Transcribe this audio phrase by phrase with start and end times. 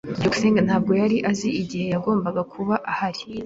[0.19, 3.21] byukusenge ntabwo yari azi igihe yagombaga kuba ahari.